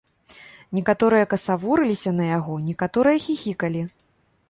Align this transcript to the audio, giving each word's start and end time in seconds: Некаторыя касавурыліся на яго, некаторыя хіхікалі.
Некаторыя 0.77 1.27
касавурыліся 1.35 2.15
на 2.23 2.33
яго, 2.37 2.53
некаторыя 2.73 3.17
хіхікалі. 3.27 3.89